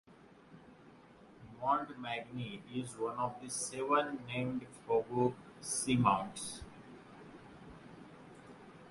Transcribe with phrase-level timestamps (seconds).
[1.61, 6.61] Montmagny is one of the seven named Fogo Seamounts.